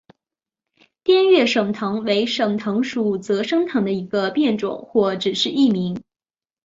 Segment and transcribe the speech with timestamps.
[1.03, 6.01] 滇越省藤为省藤属泽生藤的一个变种或只是异名。